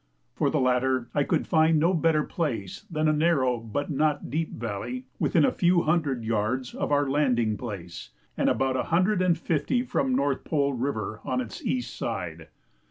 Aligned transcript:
For 0.33 0.49
the 0.49 0.59
latter 0.59 1.09
I 1.13 1.21
could 1.21 1.45
find 1.45 1.79
no 1.79 1.93
better 1.93 2.23
place 2.23 2.85
than 2.89 3.07
a 3.07 3.13
narrow 3.13 3.59
but 3.59 3.91
not 3.91 4.31
deep 4.31 4.51
valley 4.53 5.05
within 5.19 5.45
a 5.45 5.51
few 5.51 5.83
hundred 5.83 6.23
yards 6.23 6.73
of 6.73 6.91
our 6.91 7.07
landing 7.07 7.55
place, 7.55 8.09
and 8.35 8.49
about 8.49 8.75
a 8.75 8.85
hundred 8.89 9.21
and 9.21 9.37
fifty 9.37 9.83
from 9.83 10.15
North 10.15 10.43
Pole 10.43 10.73
River 10.73 11.21
on 11.23 11.39
its 11.39 11.63
east 11.63 11.95
side. 11.95 12.47